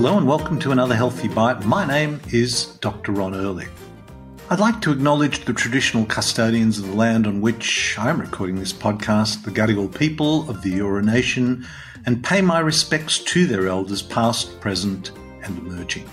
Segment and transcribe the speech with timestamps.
[0.00, 1.66] Hello and welcome to another Healthy Bite.
[1.66, 3.12] My name is Dr.
[3.12, 3.68] Ron Ehrlich.
[4.48, 8.72] I'd like to acknowledge the traditional custodians of the land on which I'm recording this
[8.72, 11.66] podcast, the Gadigal people of the Eora Nation,
[12.06, 15.12] and pay my respects to their elders, past, present,
[15.42, 16.08] and emerging.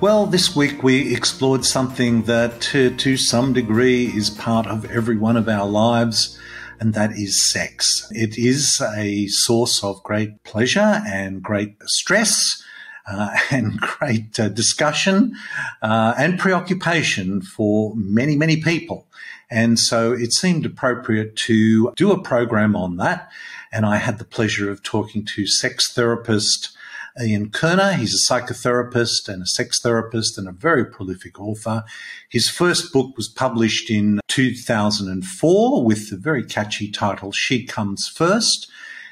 [0.00, 5.16] Well, this week we explored something that, to, to some degree, is part of every
[5.16, 6.36] one of our lives,
[6.80, 8.08] and that is sex.
[8.10, 12.62] It is a source of great pleasure and great stress
[13.06, 15.34] uh, and great uh, discussion
[15.82, 19.06] uh, and preoccupation for many, many people.
[19.50, 23.30] And so it seemed appropriate to do a program on that.
[23.72, 26.76] And I had the pleasure of talking to sex therapist
[27.20, 27.92] Ian Kerner.
[27.92, 31.84] He's a psychotherapist and a sex therapist and a very prolific author.
[32.28, 38.68] His first book was published in 2004 with the very catchy title, She Comes First.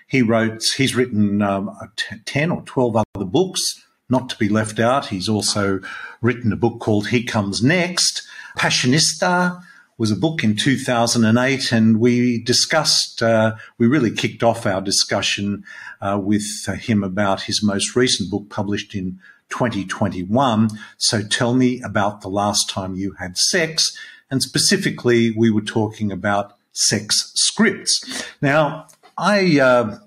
[0.08, 1.70] He wrote, he's written um,
[2.26, 5.06] 10 or 12 other books, not to be left out.
[5.06, 5.80] He's also
[6.20, 8.22] written a book called He Comes Next.
[8.56, 9.60] Passionista
[9.96, 15.64] was a book in 2008, and we discussed, uh, we really kicked off our discussion
[16.00, 20.68] uh, with uh, him about his most recent book published in 2021.
[20.98, 23.96] So tell me about the last time you had sex.
[24.30, 28.24] And specifically, we were talking about sex scripts.
[28.40, 29.98] Now, I uh,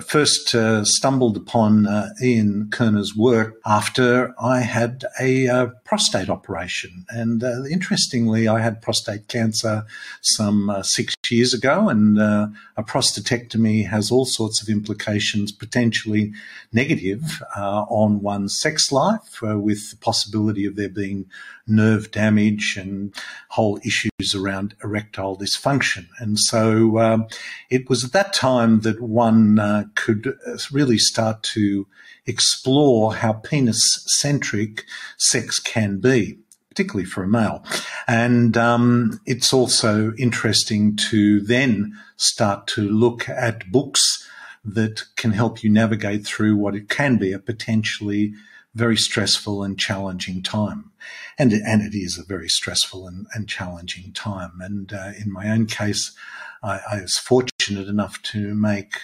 [0.00, 7.04] first uh, stumbled upon uh, Ian Kerner's work after I had a uh, prostate operation.
[7.08, 9.84] And uh, interestingly, I had prostate cancer
[10.20, 16.32] some uh, six years ago, and uh, a prostatectomy has all sorts of implications, potentially
[16.72, 21.26] negative, on one's sex life, with the possibility of there being
[21.66, 23.14] nerve damage and
[23.48, 26.06] whole issues around erectile dysfunction.
[26.18, 27.26] And so
[27.70, 31.86] it was at that time that one uh, could uh, really start to
[32.26, 34.84] explore how penis centric
[35.18, 36.38] sex can be
[36.68, 37.62] particularly for a male.
[38.08, 44.26] And um, it's also interesting to then start to look at books
[44.64, 48.32] that can help you navigate through what it can be a potentially
[48.74, 50.92] very stressful and challenging time.
[51.38, 54.52] And, and it is a very stressful and, and challenging time.
[54.60, 56.16] And uh, in my own case,
[56.62, 58.94] I, I, was fortunate enough to make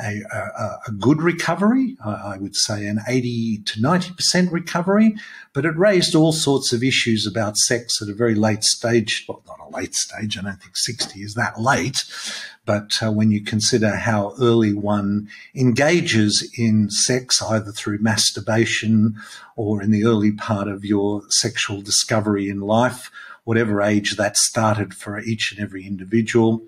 [0.00, 1.96] a, a, a good recovery.
[2.04, 5.16] I, would say an 80 to 90% recovery,
[5.52, 9.24] but it raised all sorts of issues about sex at a very late stage.
[9.28, 10.38] Well, not a late stage.
[10.38, 12.04] I don't think 60 is that late,
[12.64, 19.16] but uh, when you consider how early one engages in sex, either through masturbation
[19.56, 23.10] or in the early part of your sexual discovery in life,
[23.44, 26.62] whatever age that started for each and every individual,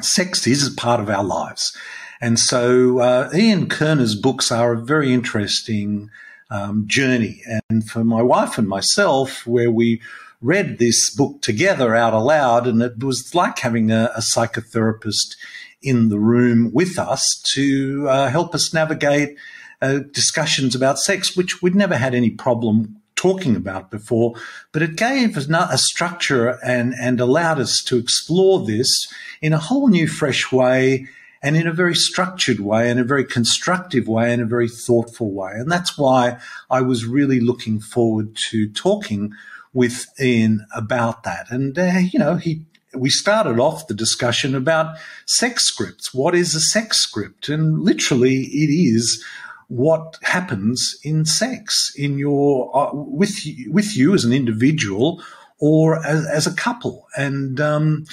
[0.00, 1.76] sex is part of our lives.
[2.20, 6.10] And so uh, Ian Kerner's books are a very interesting
[6.50, 7.42] um, journey.
[7.68, 10.00] And for my wife and myself, where we
[10.40, 15.36] read this book together out aloud, and it was like having a, a psychotherapist
[15.82, 19.36] in the room with us to uh, help us navigate
[19.80, 24.34] uh, discussions about sex, which we'd never had any problem talking about before,
[24.72, 29.12] but it gave us a structure and, and allowed us to explore this
[29.42, 31.06] in a whole new, fresh way
[31.42, 35.32] and in a very structured way, in a very constructive way, in a very thoughtful
[35.32, 35.52] way.
[35.54, 36.38] And that's why
[36.70, 39.32] I was really looking forward to talking
[39.72, 41.50] with Ian about that.
[41.50, 42.62] And, uh, you know, he,
[42.94, 46.14] we started off the discussion about sex scripts.
[46.14, 47.48] What is a sex script?
[47.48, 49.24] And literally, it is
[49.68, 55.22] what happens in sex in your uh, with with you as an individual
[55.58, 57.06] or as, as a couple.
[57.16, 58.04] And um,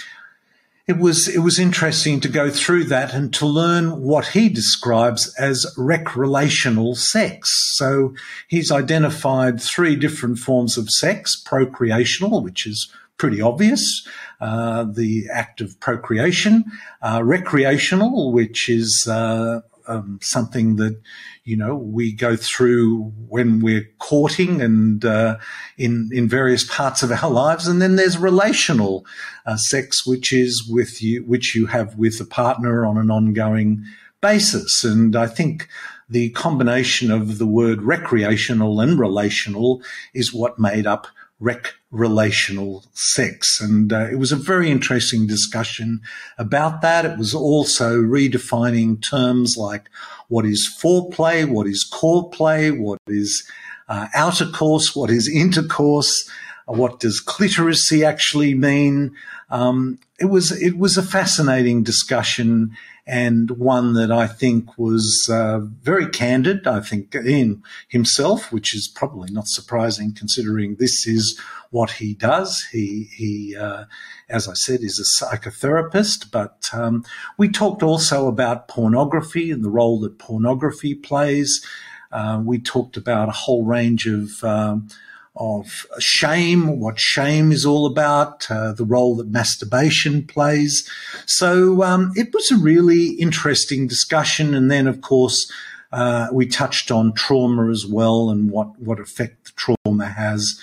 [0.88, 5.34] it was it was interesting to go through that and to learn what he describes
[5.40, 7.50] as recreational sex.
[7.75, 8.13] So
[8.47, 14.07] he's identified three different forms of sex: procreational, which is pretty obvious,
[14.41, 16.66] uh, the act of procreation,
[17.01, 21.00] uh, recreational, which is uh, um, something that
[21.44, 25.38] you know we go through when we're courting and uh,
[25.78, 29.06] in in various parts of our lives, and then there's relational
[29.46, 33.84] uh, sex, which is with you, which you have with a partner on an ongoing
[34.22, 34.84] basis.
[34.84, 35.68] And I think
[36.10, 39.82] the combination of the word recreational and relational
[40.14, 41.08] is what made up
[41.40, 43.60] rec relational sex.
[43.62, 46.02] And uh, it was a very interesting discussion
[46.38, 47.06] about that.
[47.06, 49.90] It was also redefining terms like
[50.28, 53.50] what is foreplay, what is core play, what is
[53.88, 56.30] uh, outer course, what is intercourse.
[56.65, 59.15] What does cliteracy actually mean?
[59.50, 62.75] Um, it was it was a fascinating discussion
[63.07, 66.65] and one that I think was uh, very candid.
[66.65, 71.39] I think Ian himself, which is probably not surprising considering this is
[71.69, 72.65] what he does.
[72.71, 73.85] He he, uh,
[74.27, 76.31] as I said, is a psychotherapist.
[76.31, 77.06] But um,
[77.38, 81.63] we talked also about pornography and the role that pornography plays.
[82.12, 84.88] Uh, we talked about a whole range of um,
[85.36, 90.90] of shame, what shame is all about, uh, the role that masturbation plays.
[91.26, 94.54] So um, it was a really interesting discussion.
[94.54, 95.52] And then, of course,
[95.92, 100.60] uh, we touched on trauma as well and what, what effect the trauma has.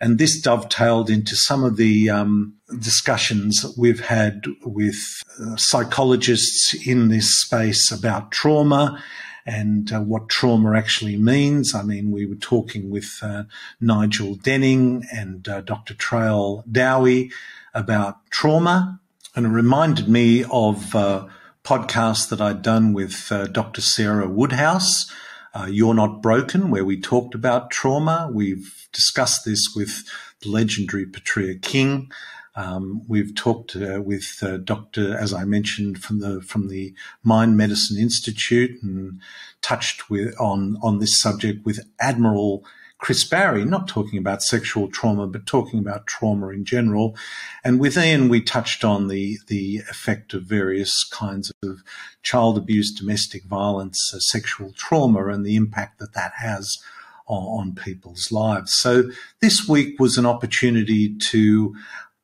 [0.00, 4.96] And this dovetailed into some of the um, discussions we've had with
[5.40, 9.02] uh, psychologists in this space about trauma
[9.46, 11.74] and uh, what trauma actually means.
[11.74, 13.44] I mean, we were talking with uh,
[13.80, 15.94] Nigel Denning and uh, Dr.
[15.94, 17.30] Trail Dowie
[17.72, 19.00] about trauma,
[19.36, 21.28] and it reminded me of a
[21.62, 23.80] podcast that I'd done with uh, Dr.
[23.80, 25.10] Sarah Woodhouse.
[25.54, 28.28] Uh, You're Not Broken, where we talked about trauma.
[28.30, 30.04] We've discussed this with
[30.42, 32.10] the legendary Petrea King.
[32.56, 35.16] Um, we've talked uh, with uh, Dr.
[35.16, 39.20] as I mentioned from the from the Mind Medicine Institute and
[39.60, 42.64] touched with on on this subject with Admiral
[42.98, 47.14] Chris Barrie, not talking about sexual trauma, but talking about trauma in general.
[47.62, 51.82] And with Ian, we touched on the the effect of various kinds of
[52.22, 56.78] child abuse, domestic violence, uh, sexual trauma, and the impact that that has
[57.26, 58.74] on, on people's lives.
[58.74, 59.10] So
[59.40, 61.74] this week was an opportunity to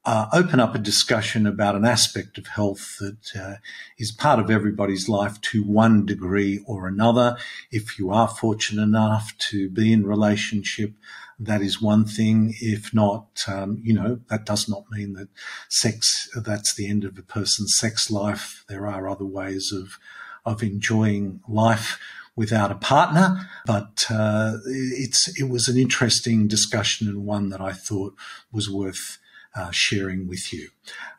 [0.04, 3.54] uh, open up a discussion about an aspect of health that uh,
[3.98, 7.36] is part of everybody's life to one degree or another.
[7.70, 10.94] If you are fortunate enough to be in relationship,
[11.38, 12.54] that is one thing.
[12.60, 15.28] If not, um, you know, that does not mean that
[15.68, 18.64] sex, that's the end of a person's sex life.
[18.68, 19.98] There are other ways of,
[20.44, 22.00] of enjoying life
[22.34, 23.48] without a partner.
[23.66, 28.14] But uh, it's it was an interesting discussion and one that I thought
[28.50, 29.18] was worth
[29.54, 30.68] uh, sharing with you.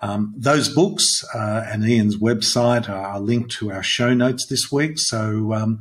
[0.02, 4.98] Um, those books uh, and Ian's website are linked to our show notes this week.
[4.98, 5.80] So um,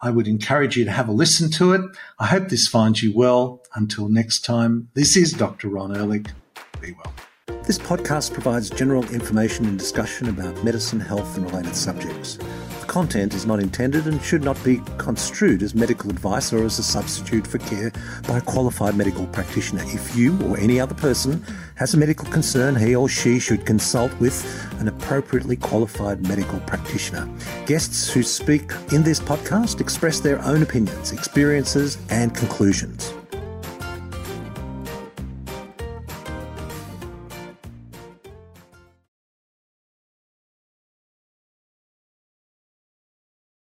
[0.00, 1.82] I would encourage you to have a listen to it.
[2.18, 3.62] I hope this finds you well.
[3.74, 5.68] Until next time, this is Dr.
[5.68, 6.28] Ron Ehrlich.
[6.80, 7.14] Be well.
[7.64, 12.38] This podcast provides general information and discussion about medicine, health, and related subjects.
[12.92, 16.82] Content is not intended and should not be construed as medical advice or as a
[16.82, 17.90] substitute for care
[18.28, 19.82] by a qualified medical practitioner.
[19.86, 21.42] If you or any other person
[21.76, 24.44] has a medical concern, he or she should consult with
[24.78, 27.26] an appropriately qualified medical practitioner.
[27.64, 33.14] Guests who speak in this podcast express their own opinions, experiences, and conclusions.